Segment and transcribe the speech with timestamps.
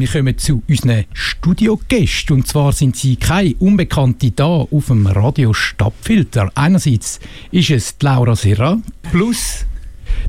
[0.00, 2.36] Wir kommen zu unseren Studiogästen.
[2.36, 6.50] Und zwar sind sie keine Unbekannte da auf dem Radio Stadtfilter.
[6.54, 8.78] Einerseits ist es die Laura Serra
[9.10, 9.66] plus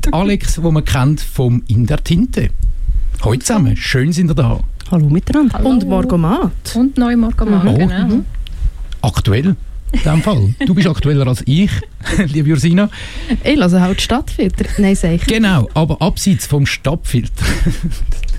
[0.05, 2.49] die Alex, wo man kennt vom In der Tinte.
[3.23, 4.59] Hallo zusammen, schön sind ihr da.
[4.91, 5.57] Hallo miteinander.
[5.57, 5.69] Hallo.
[5.69, 6.75] Und Margomat.
[6.75, 7.77] Und neu Margomat, Oh.
[7.77, 8.05] genau.
[8.07, 8.25] Mhm.
[9.01, 9.55] Aktuell,
[9.93, 10.53] in dem Fall.
[10.65, 11.71] Du bist aktueller als ich,
[12.27, 12.89] liebe Ursina.
[13.43, 14.65] Ich lasse halt Stadtfilter.
[14.79, 15.25] Nein, sag ich.
[15.27, 17.45] Genau, aber abseits vom Stadtfilter.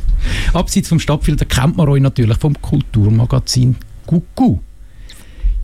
[0.53, 3.77] abseits vom Stadtfilter kennt man euch natürlich vom Kulturmagazin
[4.07, 4.59] Kuku.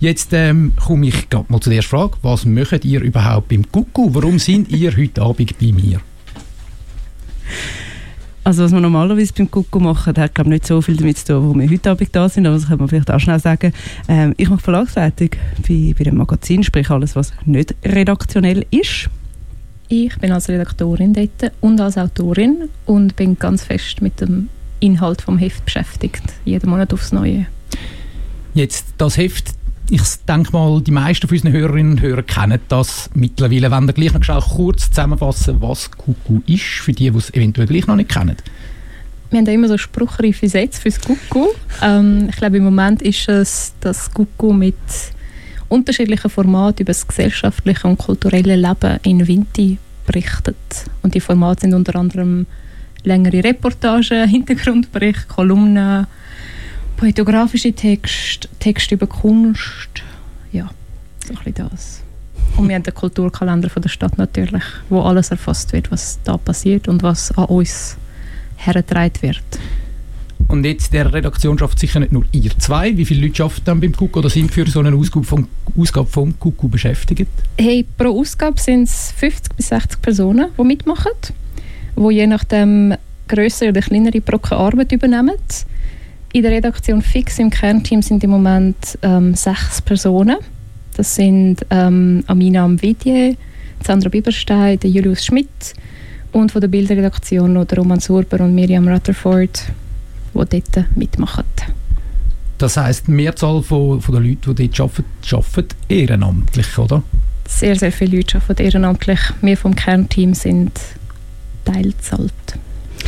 [0.01, 2.17] Jetzt ähm, komme ich grad mal zu der ersten Frage.
[2.23, 4.15] Was macht ihr überhaupt beim Kuku?
[4.15, 6.01] Warum sind ihr heute Abend bei mir?
[8.45, 11.43] Also was wir normalerweise beim Kuckuck machen, hat glaube nicht so viel damit zu tun,
[11.43, 13.75] warum wir heute Abend da sind, aber das können wir vielleicht auch schnell sagen.
[14.09, 15.31] Ähm, ich mache Verlagsleitung
[15.69, 19.11] bei, bei dem Magazin, sprich alles, was nicht redaktionell ist.
[19.89, 25.23] Ich bin als Redaktorin dort und als Autorin und bin ganz fest mit dem Inhalt
[25.23, 26.23] vom Heft beschäftigt.
[26.45, 27.47] Jeden Monat aufs Neue.
[28.53, 29.55] Jetzt das Heft,
[29.89, 33.71] ich denke mal, die meisten von unseren Hörerinnen und Hörer kennen das mittlerweile.
[33.71, 37.87] Wenn ihr gleich noch kurz zusammenfassen, was Kuku ist, für die, die es eventuell gleich
[37.87, 38.37] noch nicht kennen.
[39.31, 41.55] Wir haben da immer so spruchreife Sätze fürs Kuckuck.
[41.83, 44.77] Ähm, ich glaube, im Moment ist es das Kuckuck mit
[45.69, 50.57] unterschiedlichen Formaten über das gesellschaftliche und kulturelle Leben in Vinti berichtet.
[51.03, 52.47] Und die Formate sind unter anderem
[53.05, 56.07] längere Reportagen, Hintergrundberichte, Kolumnen,
[56.97, 60.03] poetografische Texte, Texte über Kunst.
[60.53, 60.71] Ja,
[61.25, 62.03] so ein bisschen das.
[62.57, 66.37] Und wir haben den Kulturkalender von der Stadt natürlich, wo alles erfasst wird, was da
[66.37, 67.97] passiert und was an uns
[68.57, 69.45] hergetragen wird.
[70.47, 72.97] Und jetzt der Redaktion schafft sicher nicht nur ihr zwei.
[72.97, 76.09] Wie viele Leute arbeiten dann beim Kuku oder sind für so eine Ausgabe vom, Ausgabe
[76.09, 77.29] vom Kuku beschäftigt?
[77.59, 81.13] Hey, pro Ausgabe sind es 50 bis 60 Personen, die mitmachen,
[81.97, 82.95] die je nachdem
[83.27, 85.35] größere oder kleinere Brocken Arbeit übernehmen.
[86.33, 90.37] In der Redaktion fix im Kernteam sind im Moment ähm, sechs Personen.
[90.97, 93.35] Das sind ähm, Amina Amvidier,
[93.85, 95.75] Sandra Biberstein, Julius Schmidt
[96.33, 99.63] und von der Bilderredaktion noch Roman Surber und Miriam Rutherford,
[100.47, 101.45] die dort mitmachen.
[102.59, 107.03] Das heisst, die Mehrzahl von, von den Leuten, die dort arbeiten, arbeiten ehrenamtlich, oder?
[107.47, 109.21] Sehr, sehr viele Leute arbeiten ehrenamtlich.
[109.41, 110.73] Wir vom Kernteam sind
[111.65, 112.33] teilzahlt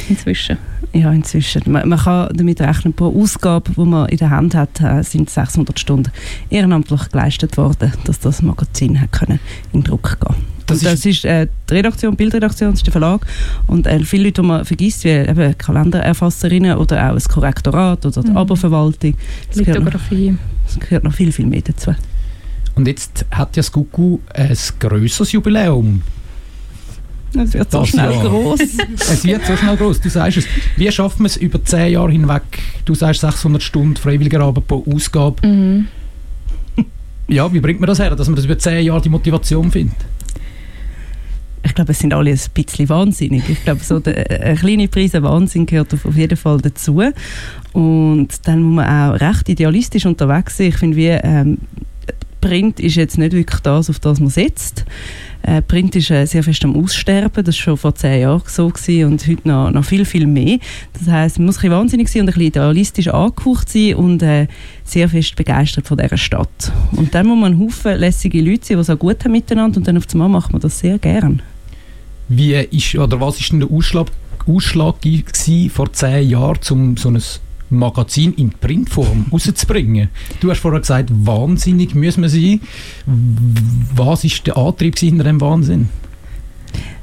[0.08, 0.58] inzwischen.
[0.92, 1.62] Ja, inzwischen.
[1.66, 5.30] Man, man kann damit rechnen, pro Ausgabe, die man in der Hand hat, äh, sind
[5.30, 6.12] 600 Stunden
[6.48, 9.40] ehrenamtlich geleistet worden, dass das Magazin hat können
[9.72, 13.26] in Druck gehen Das das ist äh, die Redaktion, Bildredaktion, das ist der Verlag.
[13.66, 18.22] Und äh, viele Leute, die man vergisst, wie eben Kalendererfasserinnen oder auch das Korrektorat oder
[18.22, 18.36] die Mhm.
[18.36, 19.14] Aberverwaltung.
[19.54, 20.36] Gehört, Lithografie.
[20.66, 21.94] das gehört noch viel, viel mehr dazu.
[22.74, 26.02] Und jetzt hat ja das Kuku ein grösseres Jubiläum.
[27.36, 28.24] Es wird so Das schnell Jahr.
[28.24, 28.60] groß.
[28.98, 30.00] Es wird so schnell groß.
[30.00, 30.44] Du sagst es.
[30.76, 32.42] Wie schaffen wir es über 10 Jahre hinweg?
[32.84, 35.46] Du sagst 600 Stunden freiwilliger Arbeit pro Ausgabe.
[35.46, 35.86] Mhm.
[37.28, 39.94] Ja, wie bringt man das her, dass man das über 10 Jahre die Motivation findet?
[41.80, 43.48] Glaube, es sind alle ein bisschen wahnsinnig.
[43.48, 47.02] Ich glaube, so der, eine kleine Prise Wahnsinn gehört auf jeden Fall dazu.
[47.72, 50.68] Und dann muss man auch recht idealistisch unterwegs sein.
[50.68, 51.58] Ich finde, wie ähm,
[52.40, 54.84] Print ist jetzt nicht wirklich das, auf das man setzt.
[55.42, 57.44] Äh, Print ist äh, sehr fest am Aussterben.
[57.44, 60.58] Das war schon vor zehn Jahren so gewesen und heute noch, noch viel, viel mehr.
[60.92, 64.22] Das heißt, man muss ein bisschen wahnsinnig sein und ein bisschen idealistisch angehaucht sein und
[64.22, 64.48] äh,
[64.84, 66.72] sehr fest begeistert von dieser Stadt.
[66.92, 69.88] Und dann muss man einen Haufen lässige Leute sein, die so gut haben miteinander und
[69.88, 71.40] dann auf einmal macht man das sehr gern.
[72.32, 74.06] Wie ist, oder was ist denn der Ausschlag,
[74.46, 77.20] Ausschlag gewesen vor 10 Jahren, um so ein
[77.70, 80.10] Magazin in Printform rauszubringen?
[80.38, 82.60] Du hast vorher gesagt, wahnsinnig müssen wir sein.
[83.96, 85.88] Was ist der Antrieb hinter dem Wahnsinn?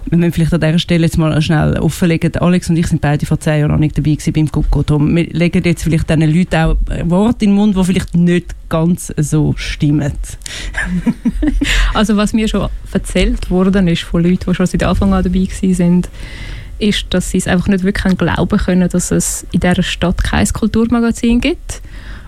[0.10, 3.26] Wir müssen vielleicht an dieser Stelle jetzt mal schnell offenlegen, Alex und ich sind beide
[3.26, 4.84] vor zehn Jahren noch nicht dabei gewesen beim Gucko.
[4.84, 6.78] Darum, wir legen jetzt vielleicht diesen Leuten auch
[7.10, 10.14] Worte in den Mund, die vielleicht nicht ganz so stimmen.
[11.98, 15.48] Also was mir schon erzählt worden ist von Leuten, die schon seit Anfang an dabei
[15.50, 16.08] sind,
[16.78, 20.48] ist, dass sie es einfach nicht wirklich glauben können, dass es in dieser Stadt kein
[20.48, 21.82] Kulturmagazin gibt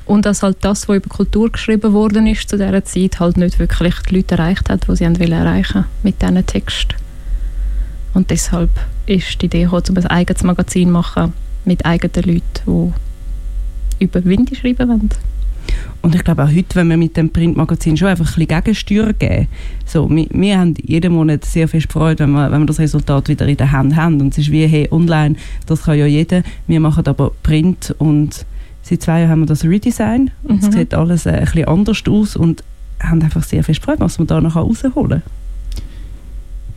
[0.07, 3.59] und dass halt das, was über Kultur geschrieben worden ist zu dieser Zeit, halt nicht
[3.59, 6.95] wirklich die Leute erreicht hat, die sie wollen erreichen mit diesen Texten.
[8.15, 8.71] Und deshalb
[9.05, 11.33] ist die Idee gekommen, um ein eigenes Magazin zu machen
[11.65, 12.93] mit eigenen Leuten,
[13.99, 15.09] die über Winde schreiben wollen.
[16.01, 19.13] Und ich glaube auch heute, wenn wir mit dem Printmagazin schon einfach ein bisschen Gegensteuer
[19.13, 19.47] geben,
[19.85, 23.27] so, wir, wir haben jeden Monat sehr viel Freude, wenn wir, wenn wir das Resultat
[23.27, 24.21] wieder in der Hand haben.
[24.21, 25.35] Und es ist wie, hey, online,
[25.65, 26.43] das kann ja jeder.
[26.67, 28.45] Wir machen aber Print und
[28.81, 30.73] seit zwei Jahren haben wir das Redesign und es Mhm.
[30.73, 32.63] sieht alles äh, ein bisschen anders aus und
[33.01, 35.23] haben einfach sehr viel Freude, was wir da noch rausholen kann.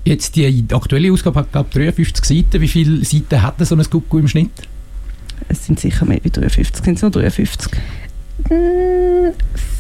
[0.05, 2.61] Jetzt die aktuelle Ausgabe hat, glaube ich, 53 Seiten.
[2.61, 4.51] Wie viele Seiten hat so ein Kuckuck im Schnitt?
[5.49, 6.85] es sind sicher mehr wie 53.
[6.85, 7.71] Sind es noch 53?
[8.51, 9.33] Mm,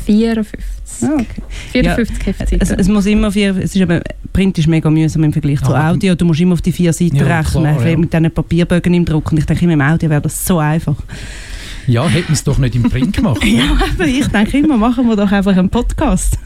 [0.07, 0.59] 54.
[1.05, 1.43] Ah, okay.
[1.73, 2.79] 54 Es, Heftseiten.
[2.81, 4.01] es muss immer vier, es ist eben,
[4.33, 6.15] Print ist mega mühsam im Vergleich zu Ah, Audio.
[6.15, 7.97] Du musst immer auf die vier Seiten Ja, rechnen, klar, ja.
[7.97, 9.33] mit diesen Papierbögen im Druck.
[9.33, 10.97] Und ich denke immer, im Audio wäre das so einfach.
[11.89, 13.43] Ja, hätten wir es doch nicht im Print gemacht.
[13.45, 16.39] Ja, aber ich denke immer, machen wir doch einfach einen Podcast.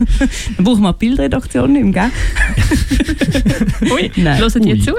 [0.57, 2.11] Dann brauchen wir eine Bildredaktion nicht mehr,
[3.83, 3.91] gell?
[3.93, 4.95] Ui, hören die zu?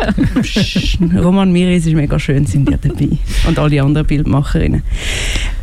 [1.19, 3.09] Roman Miris ist mega schön, sind ja dabei.
[3.47, 4.83] Und alle anderen Bildmacherinnen.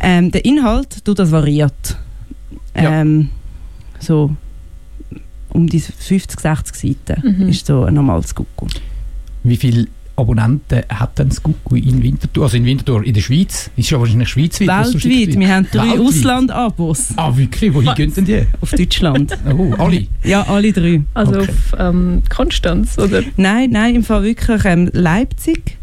[0.01, 1.97] Ähm, der Inhalt, du, das variiert.
[2.75, 3.01] Ja.
[3.01, 3.29] Ähm,
[3.99, 4.35] so
[5.49, 6.75] um die 50, 60
[7.05, 7.49] Seiten Mhm.
[7.49, 8.67] ist so ein normales Gucko.
[9.43, 9.87] Wie viele
[10.17, 12.43] Abonnenten hat denn das Gucku in Winterthur?
[12.43, 13.69] Also in Winterthur in der Schweiz?
[13.77, 14.67] Ist ja wahrscheinlich schweizweit.
[14.67, 15.99] Weltweit, wir haben drei?
[15.99, 17.73] Ausland-Abos Ah, wirklich?
[17.73, 17.95] Wohin Was?
[17.95, 18.43] gehen denn die?
[18.61, 19.37] auf Deutschland.
[19.57, 20.07] Oh, alle?
[20.23, 21.01] Ja, alle drei.
[21.13, 21.49] Also Okay.
[21.49, 23.23] auf ähm, Konstanz, oder?
[23.37, 25.77] Nein, nein, im Fall wirklich ähm, Leipzig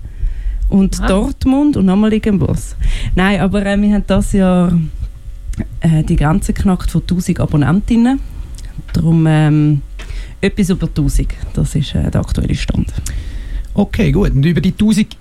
[0.72, 1.06] und Ah.
[1.06, 2.76] Dortmund und nochmal irgendwas.
[3.14, 4.72] Nein, aber äh, wir haben das Jahr
[5.80, 8.20] äh, die Grenze geknackt von 1000 Abonnentinnen.
[8.92, 9.82] Darum ähm,
[10.40, 11.28] etwas über 1000.
[11.54, 12.92] Das ist äh, der aktuelle Stand.
[13.74, 14.30] Okay, gut.
[14.32, 15.16] Und über die 1000,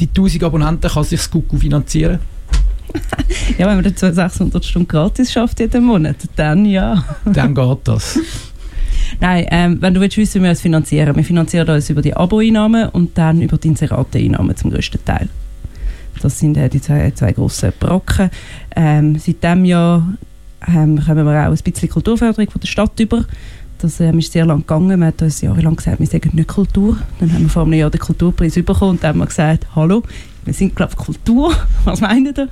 [0.00, 2.18] die 1000 Abonnenten kann sich das Gucku finanzieren?
[3.58, 7.04] Ja, wenn man dazu 600 Stunden gratis schafft jeden Monat, dann ja.
[7.24, 8.18] Dann geht das.
[9.20, 12.14] Nein, ähm, wenn du willst wissen, wie wir es finanzieren, wir finanzieren uns über die
[12.14, 15.28] Abo-Einnahmen und dann über die Inserate-Einnahmen zum grössten Teil.
[16.20, 18.30] Das sind äh, die zwei, zwei grossen Brocken.
[18.74, 20.06] Ähm, seit diesem Jahr
[20.66, 23.24] ähm, kommen wir auch ein bisschen Kulturförderung von der Stadt über.
[23.78, 25.00] Das ähm, ist sehr lang gegangen.
[25.00, 26.96] Man hat uns jahrelang gesagt, wir sagen nicht Kultur.
[27.20, 30.02] Dann haben wir vor einem Jahr den Kulturpreis bekommen und dann haben wir gesagt, hallo,
[30.44, 31.54] wir sind, glaube Kultur.
[31.84, 32.48] Was meint ihr?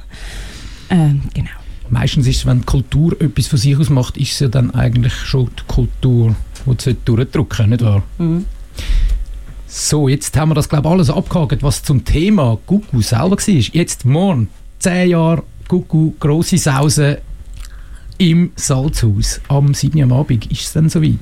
[0.90, 1.61] Ähm, genau.
[1.92, 4.70] Meistens ist es, wenn die Kultur etwas von sich aus macht, ist es ja dann
[4.70, 6.34] eigentlich schon die Kultur,
[6.66, 8.02] die durchdrücken nicht wahr?
[8.16, 8.46] Mhm.
[9.66, 13.46] So, jetzt haben wir das, glaube ich, alles abgehakt, was zum Thema Gucku selber war.
[13.46, 14.48] Jetzt morgen,
[14.78, 17.20] 10 Jahre Gucku, grosse Sause
[18.16, 19.42] im Salzhaus.
[19.48, 19.98] Am 7.
[19.98, 21.18] Uhr am Abend ist es dann soweit.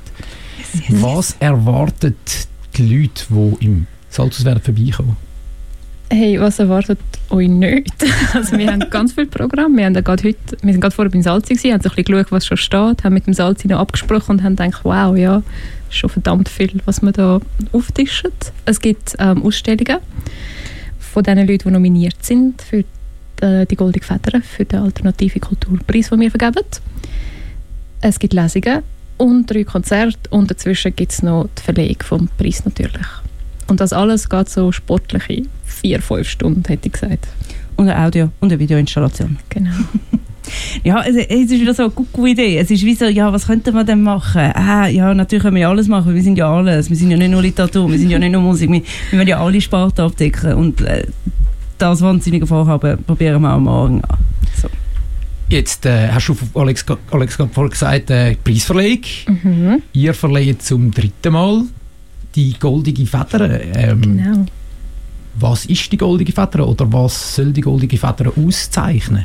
[0.88, 2.46] Was erwartet
[2.76, 5.16] die Leute, die im Salzhaus werden vorbeikommen?
[6.12, 6.98] Hey, was erwartet
[7.30, 7.92] euch nicht?
[8.34, 9.76] Also wir haben ganz viel Programm.
[9.76, 12.16] Wir, haben ja heute, wir sind gerade vorher beim Salzi gewesen, haben so ein bisschen
[12.16, 15.40] geschaut, was schon steht, haben mit dem Salzi noch abgesprochen und haben gedacht, wow, ja,
[15.88, 17.40] ist schon verdammt viel, was wir da
[17.72, 18.32] auftischen.
[18.64, 19.98] Es gibt ähm, Ausstellungen
[20.98, 22.84] von den Leuten, die nominiert sind für
[23.40, 26.66] die, die Goldige Feder, für den alternativen Kulturpreis, den wir vergeben.
[28.00, 28.82] Es gibt Lesungen
[29.16, 33.06] und drei Konzerte und dazwischen gibt es noch die Verlegung vom Preis natürlich.
[33.70, 37.28] Und das alles geht so sportliche vier, fünf Stunden, hätte ich gesagt.
[37.76, 39.38] Und ein Audio- und eine Videoinstallation.
[39.48, 39.70] Genau.
[40.82, 42.58] Ja, es, ist wieder so eine gute Idee.
[42.58, 44.50] Es ist wie so, ja, was könnte man denn machen?
[44.54, 46.12] Ah, ja, natürlich können wir ja alles machen.
[46.12, 46.90] Wir sind ja alles.
[46.90, 48.68] Wir sind ja nicht nur Literatur, wir sind ja nicht nur Musik.
[48.68, 50.54] Wir, wir wollen ja alle Sparten abdecken.
[50.54, 51.06] Und äh,
[51.78, 54.18] das wahnsinnige Vorhaben probieren wir am Morgen an.
[54.60, 54.68] So.
[55.50, 59.04] Jetzt äh, hast du von Alex, Alex gerade vorhin gesagt, äh, Preisverlegung.
[59.28, 59.82] Mhm.
[59.92, 61.62] Ihr verleiht zum dritten Mal
[62.34, 63.60] die Goldige Feder.
[63.76, 64.46] Ähm, Genau.
[65.38, 69.24] Was ist die Goldige Feder oder was soll die Goldige Feder auszeichnen?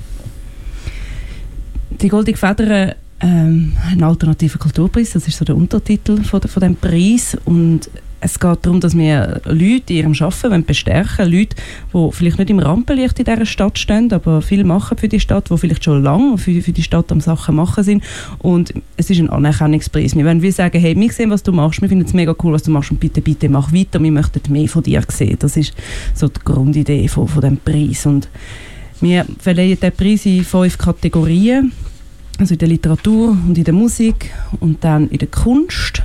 [1.89, 6.75] Die Goldige Feder, ähm, ein alternativer Kulturpreis, das ist so der Untertitel von, von dem
[6.75, 7.37] Preis.
[7.45, 7.89] Und
[8.25, 11.55] es geht darum, dass wir Leute in ihrem Arbeiten wollen bestärken Leute,
[11.93, 15.51] die vielleicht nicht im Rampenlicht in dieser Stadt stehen, aber viel machen für die Stadt,
[15.51, 18.03] die vielleicht schon lange für, für die Stadt am Sachen machen sind.
[18.39, 20.15] Und es ist ein Anerkennungspreis.
[20.15, 22.53] Wir wollen wie sagen, hey, wir sehen, was du machst, wir finden es mega cool,
[22.53, 25.37] was du machst und bitte, bitte mach weiter, wir möchten mehr von dir sehen.
[25.37, 25.75] Das ist
[26.15, 28.07] so die Grundidee von, von dem Preis.
[28.07, 28.27] Und
[29.01, 31.71] wir verleihen den Preis in fünf Kategorien.
[32.39, 36.03] Also in der Literatur und in der Musik und dann in der Kunst.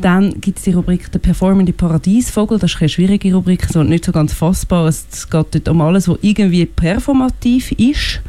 [0.00, 2.58] Dann gibt es die Rubrik «Der performende Paradiesvogel».
[2.60, 4.86] Das ist eine schwierige Rubrik, so nicht so ganz fassbar.
[4.86, 8.20] Es geht dort um alles, was irgendwie performativ ist.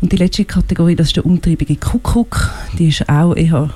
[0.00, 2.50] Und die letzte Kategorie, das ist der umtriebige Kuckuck.
[2.78, 3.68] Die ist auch eher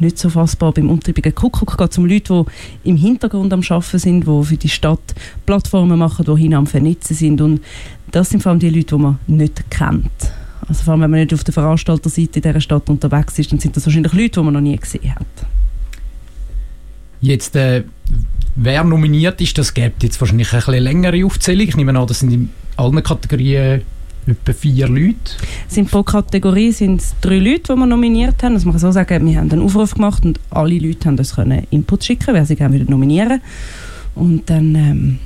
[0.00, 0.72] nicht so fassbar.
[0.72, 2.44] Beim umtriebigen Kuckuck geht es um Leute,
[2.84, 5.14] die im Hintergrund am Arbeiten sind, die für die Stadt
[5.46, 7.40] Plattformen machen, die hin am Vernetzen sind.
[7.40, 7.62] Und
[8.10, 10.10] das sind vor allem die Leute, die man nicht kennt.
[10.68, 13.60] Also vor allem, wenn man nicht auf der Veranstalterseite in dieser Stadt unterwegs ist, dann
[13.60, 15.51] sind das wahrscheinlich Leute, die man noch nie gesehen hat.
[17.22, 17.84] Jetzt, äh,
[18.56, 21.68] wer nominiert ist, das gibt jetzt wahrscheinlich eine bisschen längere Aufzählung.
[21.68, 23.82] Ich nehme an, das sind in allen Kategorien
[24.26, 25.16] etwa vier Leute.
[25.68, 28.54] sind pro Kategorie sind es drei Leute, die wir nominiert haben.
[28.54, 31.34] Also man kann so sagen, wir haben einen Aufruf gemacht und alle Leute haben uns
[31.34, 33.40] können Input schicken, wer sie gerne nominieren
[34.16, 35.18] Und dann ähm,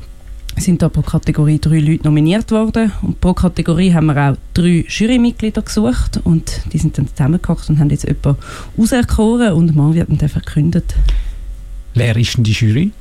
[0.59, 2.93] sind da pro Kategorie drei Leute nominiert worden.
[3.00, 7.79] Und pro Kategorie haben wir auch drei Jurymitglieder gesucht und die sind dann zusammengehockt und
[7.79, 8.37] haben jetzt jemanden
[8.76, 10.95] auserkoren und morgen wird dann verkündet.
[11.97, 12.93] Wer ist denn die Jury?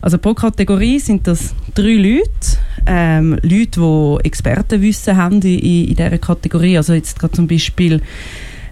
[0.00, 6.16] Also pro Kategorie sind das drei Leute, ähm, Leute, die Expertenwissen haben in, in dieser
[6.18, 6.76] Kategorie.
[6.76, 8.00] Also jetzt gerade zum Beispiel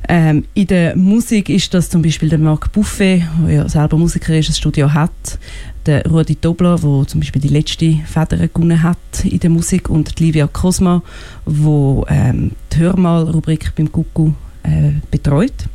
[0.08, 4.38] ähm, in der Musik ist das zum Beispiel der Marc Buffet, der ja selber Musiker
[4.38, 5.38] ist, ein Studio hat.
[5.85, 9.90] Der Rudi Dobler, der zum Beispiel die letzte Feder gewonnen hat in der Musik.
[9.90, 11.02] Und die Livia Cosma,
[11.44, 14.30] die ähm, die Hörmal-Rubrik beim Kuku
[14.62, 15.68] äh, betreut.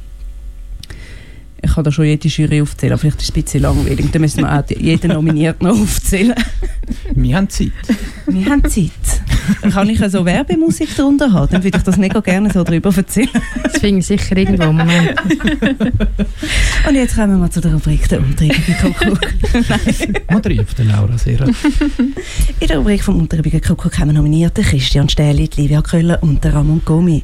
[1.63, 4.11] Ich kann da schon jede Jury aufzählen, vielleicht ist es ein bisschen langweilig.
[4.11, 6.35] Dann müssen wir auch jeden Nominierten noch aufzählen.
[7.15, 7.71] Wir haben Zeit.
[8.27, 8.91] Wir haben Zeit.
[9.71, 11.51] Kann ich so Werbemusik darunter haben?
[11.51, 13.29] Dann würde ich das mega gerne so darüber erzählen.
[13.61, 15.15] Das finde ich sicher irgendwo im Moment.
[16.87, 19.19] Und jetzt kommen wir zu der Rubrik der unteribigen Kuckuck.
[20.31, 21.45] Moderiert von der Laura Serra.
[22.59, 26.53] In der Rubrik vom unteribigen Kuckuck haben wir nominiert Christian Stähli, Livia Köller und der
[26.53, 27.23] Ramon Gomi.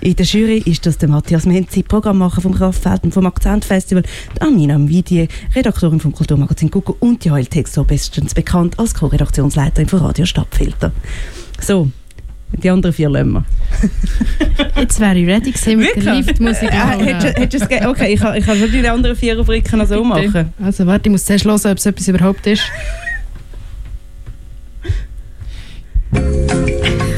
[0.00, 4.02] In der Jury ist das der Matthias Menzi, Programmmacher vom Kraftfeld und vom Akzentfestival,
[4.36, 8.94] die Amina Mvidie, Redaktorin vom Kulturmagazin Kuckuck und Joel Textor, bestens bekannt als
[9.30, 10.92] Co-Redaktionsleiterin von Radio Stadtfilter.
[11.60, 11.90] So,
[12.52, 13.44] die anderen vier lassen wir.
[14.80, 16.26] Jetzt wäre ich ready gewesen mit der Wirklich?
[16.26, 16.70] Liftmusik.
[17.50, 20.02] Du es ge- okay, ich kann, ich kann schon die anderen vier Rubriken noch so
[20.02, 20.52] machen.
[20.62, 22.62] Also warte, ich muss zuerst hören, ob es etwas überhaupt ist.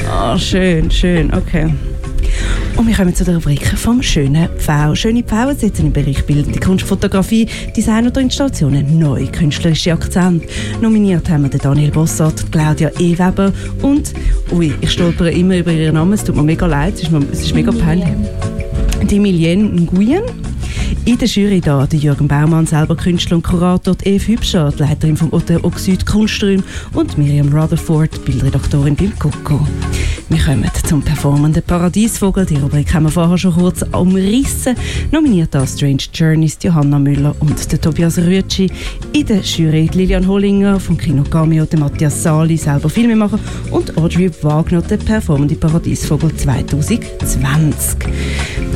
[0.09, 1.73] Ah, schön, schön, okay.
[2.75, 4.95] Und wir kommen zu der Rubrik vom schönen Pfau.
[4.95, 10.47] Schöne Pfauen sitzen im Bereich Bildende Kunst, Fotografie, Design oder Installationen, neue künstlerische Akzente.
[10.81, 13.17] Nominiert haben wir Daniel Bossart, Claudia E.
[13.17, 14.13] Weber und,
[14.51, 17.41] ui, ich stolpere immer über ihren Namen, es tut mir mega leid, es ist, es
[17.41, 18.09] ist mega peinlich.
[19.09, 20.23] Die Milienne Nguyen.
[21.05, 24.83] In der Jury da der Jürgen Baumann, selber Künstler und Kurator, die Eve Hübscher, die
[24.83, 29.67] Leiterin vom Hotel Oxyd Kunstraum und Miriam Rutherford, Bildredaktorin beim Coco.
[30.29, 32.45] Wir kommen zum performenden Paradiesvogel.
[32.45, 34.75] Die Rubrik haben wir vorher schon kurz umrissen.
[35.11, 38.71] Nominiert als Strange Journeys Johanna Müller und der Tobias Rütschi.
[39.11, 43.39] In der Jury Lilian Hollinger vom Kino Cameo, der Matthias Sali, selber Filmemacher
[43.71, 47.97] und Audrey Wagner, der performende Paradiesvogel 2020.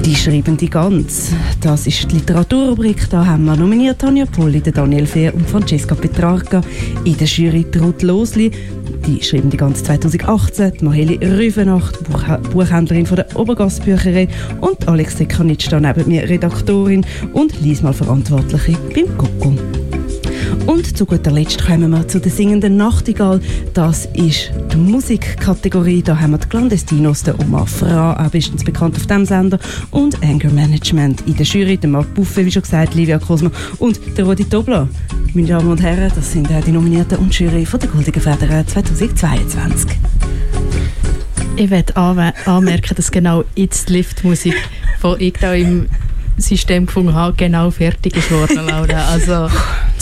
[0.05, 1.31] Die schreiben die ganz.
[1.62, 3.09] Das ist die Literaturrubrik.
[3.12, 6.62] Da haben wir nominiert Tanja Pulli, den Daniel Fehr und Francesca Petrarca.
[7.05, 8.51] In der Jury Ruth Losli.
[9.05, 10.74] Die schreiben die ganze 2018.
[10.79, 14.27] Die Maheli Rüfenacht, Buch Buchhändlerin von der Obergastbücherei.
[14.62, 19.53] Und Alex Dekanitsch da neben mir, Redaktorin und Liesmal Verantwortliche beim Coco.
[20.67, 23.39] Und zu guter Letzt kommen wir zu der singenden Nachtigall.
[23.74, 26.03] Das ist die Musikkategorie.
[26.03, 29.59] Da haben wir die Clandestinos, der Omar Fra, auch bestens bekannt auf dem Sender,
[29.91, 31.21] und Anger Management.
[31.25, 34.89] In der Jury der Marc Buffet, wie schon gesagt, Livia Cosmo und der Rudi Dobler.
[35.33, 39.89] Meine Damen und Herren, das sind die Nominierten und Jury von der Goldigen Feder 2022.
[41.55, 44.55] Ich werde anmerken, dass genau jetzt die Liftmusik,
[45.01, 45.88] die ich da im
[46.38, 49.07] System gefunden habe, genau fertig ist worden, Laura.
[49.07, 49.47] Also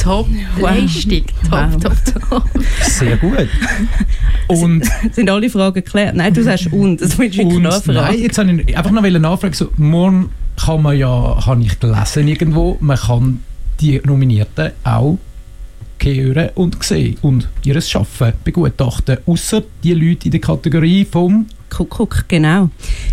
[0.06, 0.28] top
[0.60, 1.24] Leistung.
[1.50, 1.78] Top, Wow.
[1.82, 2.44] top, top.
[2.84, 3.48] Sehr gut.
[4.48, 6.16] Und, Sind alle Fragen geklärt?
[6.16, 7.02] Nein, du sagst und.
[7.02, 7.96] Das willst du und nachfragen.
[8.00, 9.56] nein, jetzt habe ich einfach noch nachfragen.
[9.56, 13.40] So, morgen kann man ja, habe ich gelesen irgendwo, man kann
[13.80, 15.18] die Nominierten auch
[16.04, 19.18] hören und sehen und ihres Schaffen begutachten.
[19.26, 22.70] Außer die Leute in der Kategorie vom Kuckuck, genau.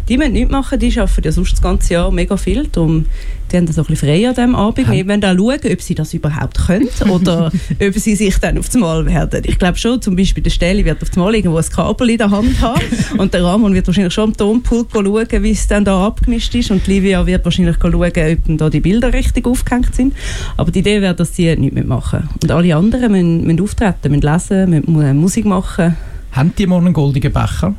[0.09, 2.69] Die müssen nichts machen, die arbeiten ja sonst das ganze Jahr mega viel.
[2.69, 3.07] Darum,
[3.51, 4.91] die haben das auch ein bisschen frei an diesem Abend.
[4.91, 8.67] Wir wollen auch schauen, ob sie das überhaupt können oder ob sie sich dann auf
[8.67, 9.43] das Mal werden.
[9.47, 12.19] Ich glaube schon, zum Beispiel der Stelle wird auf das Mal irgendwo ein Kabel in
[12.19, 12.81] der Hand haben
[13.19, 16.71] und der Ramon wird wahrscheinlich schon am Tonpult schauen, wie es dann da abgemischt ist
[16.71, 20.15] und Livia wird wahrscheinlich schauen, ob da die Bilder richtig aufgehängt sind.
[20.57, 22.29] Aber die Idee wäre, dass sie nichts mitmachen.
[22.43, 25.97] Und alle anderen müssen, müssen auftreten, müssen lesen, müssen Musik machen.
[26.33, 27.75] Haben die morgen einen goldenen Becher?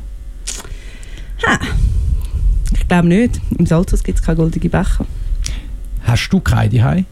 [2.72, 3.40] Ich glaube nicht.
[3.58, 5.06] Im Salzhaus gibt es keine goldenen Becher.
[6.02, 7.06] Hast du keine daheim?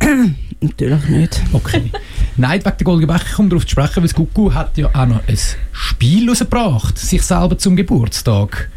[0.60, 1.42] Natürlich nicht.
[1.52, 1.90] Okay.
[2.36, 5.20] Nein, wegen der Goldenen Becher kommt darauf zu sprechen, weil Gugu hat ja auch noch
[5.26, 5.38] ein
[5.72, 8.70] Spiel rausgebracht, sich selber zum Geburtstag.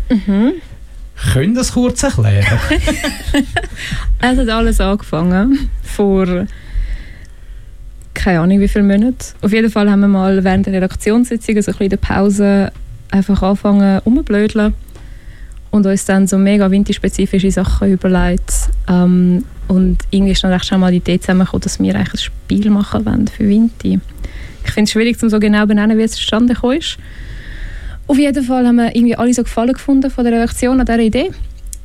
[1.34, 2.60] Können das kurz erklären?
[4.22, 6.46] Es hat alles angefangen vor
[8.19, 9.15] keine Ahnung wie viele Monaten.
[9.41, 12.72] Auf jeden Fall haben wir mal während der Redaktionssitzung, also ein bisschen in der Pause,
[13.12, 14.74] einfach angefangen rumblödeln
[15.72, 18.54] und uns dann so mega winterspezifische Sachen überlegt.
[18.88, 22.18] Ähm, und irgendwie ist dann recht schon mal die Idee zusammengekommen, dass wir eigentlich ein
[22.18, 24.01] Spiel machen wollen für Winter.
[24.66, 26.98] Ich finde es schwierig, um so genau benennen, wie es zustande gekommen ist.
[28.08, 31.00] Auf jeden Fall haben wir irgendwie alle so Gefallen gefunden von der Redaktion an dieser
[31.00, 31.32] Idee.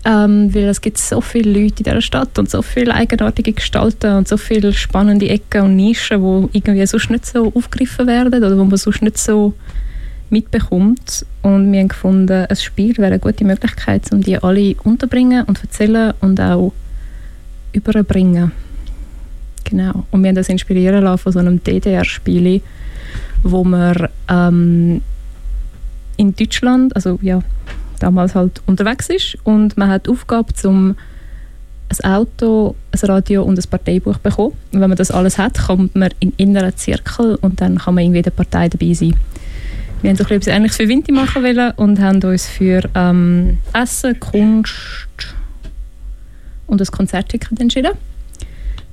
[0.07, 4.14] Ähm, weil es gibt so viele Leute in dieser Stadt und so viele eigenartige Gestalten
[4.14, 6.21] und so viele spannende Ecken und Nischen,
[6.52, 9.54] die irgendwie sonst nicht so aufgegriffen werden oder wo man sonst nicht so
[10.34, 11.24] mitbekommt.
[11.42, 15.62] Und wir haben gefunden, ein Spiel wäre eine gute Möglichkeit, um die alle unterbringen und
[15.62, 16.72] erzählen und auch
[17.72, 18.52] überbringen.
[19.64, 20.04] Genau.
[20.10, 22.60] Und wir haben das inspirieren lassen von so einem DDR-Spiel,
[23.42, 25.02] wo man ähm,
[26.16, 27.40] in Deutschland, also ja,
[28.00, 30.96] damals halt unterwegs ist und man hat die Aufgabe, zum
[31.88, 34.56] ein Auto, ein Radio und ein Parteibuch bekommen.
[34.72, 38.04] Und wenn man das alles hat, kommt man in inneren Zirkel und dann kann man
[38.04, 39.14] irgendwie der Partei dabei sein.
[40.04, 44.20] Wir haben so etwas Ähnliches für Winter machen wollen und haben uns für ähm, Essen,
[44.20, 45.34] Kunst
[46.66, 47.92] und ein Konzertticket entschieden.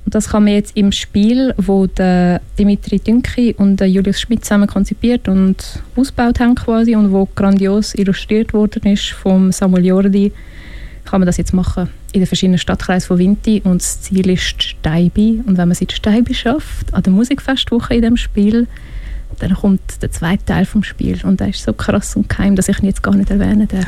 [0.06, 4.42] Und das kann man jetzt im Spiel, wo der Dimitri Dünki und der Julius Schmidt
[4.42, 10.32] zusammen konzipiert und ausgebaut haben quasi und wo grandios illustriert worden ist vom Samuel Jordi,
[11.04, 14.62] kann man das jetzt machen in den verschiedenen Stadtkreisen von Vinti und das Ziel ist
[14.62, 18.66] Steibi und wenn man es in Steibi schafft, an der Musikfestwoche in dem Spiel,
[19.38, 22.68] dann kommt der zweite Teil vom Spiel und der ist so krass und geheim, dass
[22.68, 23.86] ich ihn jetzt gar nicht erwähnen darf.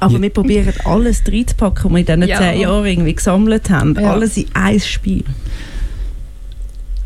[0.00, 0.22] Aber Ja.
[0.22, 2.38] wir probieren alles reinzupacken, was wir in diesen Ja.
[2.38, 3.94] zehn Jahren irgendwie gesammelt haben.
[3.98, 4.12] Ja.
[4.12, 5.24] Alles in ein Spiel.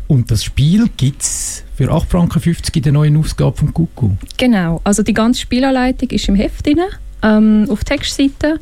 [0.07, 4.09] Und das Spiel gibt es für 8,50 Franken in der neuen Ausgabe vom Kuku.
[4.37, 6.79] Genau, also die ganze Spielanleitung ist im Heft drin,
[7.23, 8.59] ähm, auf Textseite.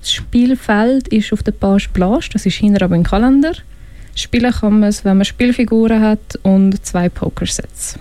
[0.00, 3.52] Das Spielfeld ist auf der Page Blanche, das ist hinter aber im Kalender.
[4.16, 7.98] Spielen kann man es, wenn man Spielfiguren hat und zwei Pokersets.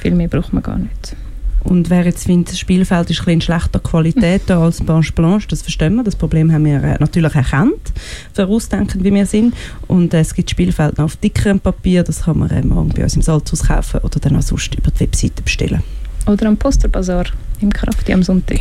[0.00, 1.16] Viel mehr braucht man gar nicht.
[1.64, 5.12] Und wer jetzt findet, das Spielfeld ist ein bisschen in schlechter Qualität da als Banche
[5.12, 6.04] Blanche, das verstehen wir.
[6.04, 7.92] Das Problem haben wir äh, natürlich erkannt,
[8.34, 9.52] vorausdenkend wie wir sind.
[9.88, 13.02] Und äh, es gibt Spielfeld noch auf dickerem Papier, das kann man äh, morgen bei
[13.02, 15.82] uns im Salzhaus kaufen oder dann auch sonst über die Webseite bestellen.
[16.26, 17.24] Oder am Posterbazar
[17.60, 18.60] im Krafti am Sonntag.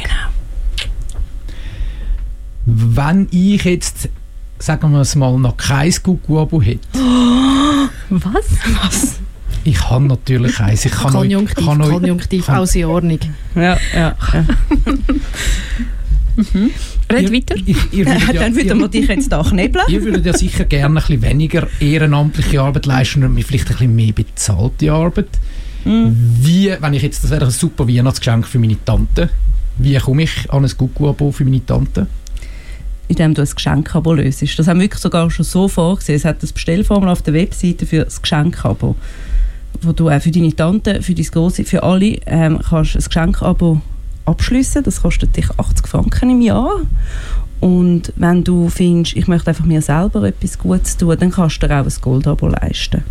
[2.66, 4.10] Wenn ich jetzt,
[4.60, 6.80] sagen wir es mal, noch kein Kuku-Abo hätte,
[8.10, 8.46] Was?
[8.82, 9.20] Was?
[9.64, 10.86] ich habe natürlich eins.
[10.86, 13.20] Ich kann euch, Konjunktiv, kann euch, Konjunktiv, kann- alles in Ordnung.
[13.56, 13.78] Ja, ja.
[13.94, 14.16] ja.
[17.12, 17.56] Red ihr, weiter.
[17.56, 19.86] Ihr, ihr, würdet ja, dann würden wir dich jetzt da knebeln.
[19.88, 23.96] ihr würdet ja sicher gerne ein bisschen weniger ehrenamtliche Arbeit leisten und vielleicht ein bisschen
[23.96, 25.30] mehr bezahlte Arbeit.
[25.86, 26.16] Mhm.
[26.42, 29.30] Wie, wenn ich jetzt, das wäre ein super Weihnachtsgeschenk für meine Tante,
[29.78, 32.08] wie komme ich an ein Kuku-Abo für meine Tante?
[33.08, 34.42] Indem du ein Geschenkabo löst.
[34.58, 36.18] Das haben wir sogar schon so vorgesehen.
[36.18, 38.96] Es hat das Bestellformular auf der Webseite für das Geschenkabo,
[39.82, 43.82] wo du auch für deine Tante, für dein Grosse, für alle ähm, kannst ein Geschenkabo
[44.26, 44.84] abschließen.
[44.84, 46.82] Das kostet dich 80 Franken im Jahr.
[47.60, 51.68] Und wenn du findest, ich möchte einfach mir selber etwas Gutes tun, dann kannst du
[51.68, 53.04] dir auch ein Goldabo leisten.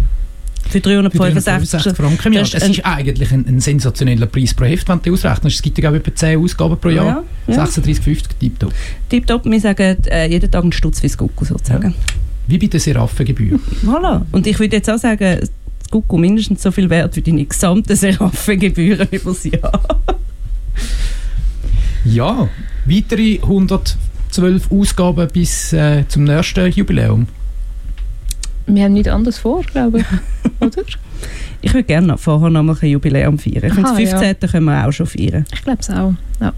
[0.70, 2.42] Für Für 365 365 Franken im Jahr.
[2.44, 5.56] Das ist eigentlich ein, ein sensationeller Preis pro Heft, wenn du ausrechnest.
[5.56, 7.24] Es gibt ja etwa 10 Ausgaben pro Jahr.
[7.46, 7.64] Ja, ja.
[7.64, 8.72] 36,50 tipptopp.
[9.08, 11.94] Tipptopp, wir sagen äh, jeden Tag einen Stutz fürs Gucko sozusagen.
[12.46, 13.58] Wie bei der Seraffengebühr.
[13.86, 14.22] Voilà.
[14.32, 15.50] Und ich würde jetzt auch sagen, das
[15.90, 19.80] Gucko mindestens so viel wert wie deine gesamten Seraphengebühren über das Jahr.
[22.04, 22.48] ja,
[22.84, 27.26] weitere 112 Ausgaben bis äh, zum nächsten Jubiläum.
[28.66, 30.06] Wir haben nichts anderes vor, glaube ich.
[30.60, 30.82] Oder?
[31.60, 33.64] Ich würde gerne noch vorher noch mal ein Jubiläum feiern.
[33.64, 34.18] Ich finde, das ja.
[34.18, 34.50] 15.
[34.50, 35.44] können wir auch schon feiern.
[35.52, 36.14] Ich glaube es auch.
[36.40, 36.52] Ja.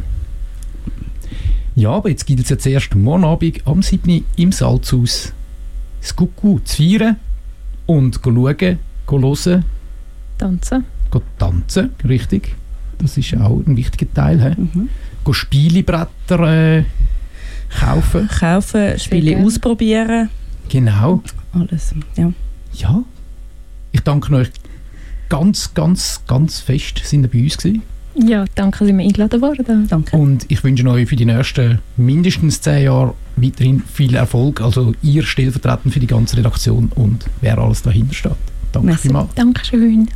[1.74, 4.10] Ja, aber jetzt gilt es ja zuerst morgen Abend am 7.
[4.10, 5.32] Uhr im Salzhaus
[6.00, 7.16] das Kuckuck zu feiern
[7.86, 9.64] und zu schauen, zu hören,
[10.38, 10.84] Tanzen.
[11.38, 12.54] tanzen, richtig.
[12.98, 14.42] Das ist auch ein wichtiger Teil.
[14.42, 14.60] He?
[14.60, 14.88] Mhm.
[15.24, 16.84] Go Spielebretter äh,
[17.78, 18.28] kaufen.
[18.28, 20.30] Kaufen, Spiele ausprobieren,
[20.68, 21.22] Genau.
[21.60, 21.94] Alles.
[22.16, 22.32] Ja.
[22.74, 23.04] Ja.
[23.92, 24.50] Ich danke euch
[25.28, 27.82] ganz, ganz, ganz fest, sind ihr bei uns gewesen.
[28.14, 29.86] Ja, danke, dass wir eingeladen worden.
[29.88, 30.16] Danke.
[30.16, 34.62] Und ich wünsche euch für die nächsten mindestens zehn Jahre weiterhin viel Erfolg.
[34.62, 38.32] Also ihr stellvertretend für die ganze Redaktion und wer alles dahinter steht.
[38.72, 39.34] Danke vielmals.
[39.34, 40.08] Dankeschön.